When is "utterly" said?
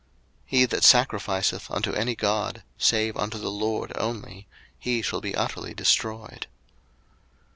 5.35-5.75